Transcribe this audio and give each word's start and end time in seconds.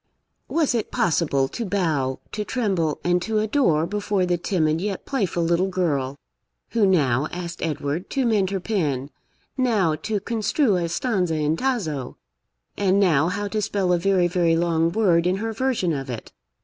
Was 0.47 0.73
it 0.73 0.89
possible 0.89 1.47
to 1.49 1.63
bow, 1.63 2.19
to 2.31 2.43
tremble, 2.43 2.99
and 3.03 3.21
to 3.21 3.37
adore, 3.37 3.85
before 3.85 4.25
the 4.25 4.35
timid, 4.35 4.81
yet 4.81 5.05
playful 5.05 5.43
little 5.43 5.67
girl, 5.67 6.17
who 6.71 6.87
now 6.87 7.27
asked 7.31 7.61
Edward 7.61 8.09
to 8.09 8.25
mend 8.25 8.49
her 8.49 8.59
pen, 8.59 9.11
now 9.59 9.93
to 9.93 10.19
construe 10.19 10.77
a 10.77 10.89
stanza 10.89 11.35
in 11.35 11.55
Tasso, 11.55 12.17
and 12.75 12.99
now 12.99 13.27
how 13.27 13.47
to 13.49 13.61
spell 13.61 13.93
a 13.93 13.99
very 13.99 14.27
very 14.27 14.55
long 14.55 14.91
word 14.91 15.27
in 15.27 15.35
her 15.35 15.53
version 15.53 15.93
of 15.93 16.09
it? 16.09 16.31